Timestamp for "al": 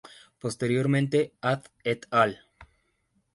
2.09-2.39